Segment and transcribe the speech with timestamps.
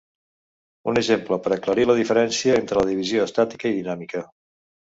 [0.93, 4.27] Un exemple per aclarir la diferència entre la divisió estàtica i dinàmica.